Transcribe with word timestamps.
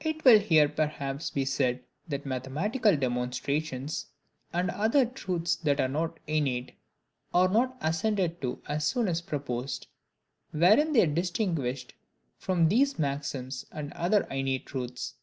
It 0.00 0.22
will 0.22 0.38
here 0.38 0.68
perhaps 0.68 1.30
be 1.30 1.46
said 1.46 1.82
that 2.06 2.26
mathematical 2.26 2.94
demonstrations, 2.94 4.04
and 4.52 4.68
other 4.70 5.06
truths 5.06 5.56
that 5.56 5.80
are 5.80 5.88
not 5.88 6.20
innate, 6.26 6.72
are 7.32 7.48
not 7.48 7.74
assented 7.80 8.42
to 8.42 8.60
as 8.66 8.86
soon 8.86 9.08
as 9.08 9.22
proposed, 9.22 9.86
wherein 10.50 10.92
they 10.92 11.04
are 11.04 11.14
distinguished 11.14 11.94
from 12.36 12.68
these 12.68 12.98
maxims 12.98 13.64
and 13.72 13.94
other 13.94 14.24
innate 14.24 14.66
truths. 14.66 15.14